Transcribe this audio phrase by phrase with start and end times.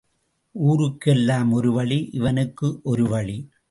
[0.55, 3.51] ஊராருக்கெல்லாம் ஒரு வழி இவனுக்கு ஒரு வழி.